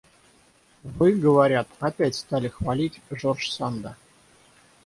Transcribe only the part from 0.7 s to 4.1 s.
Вы, говорят, опять стали хвалить Жорж Санда.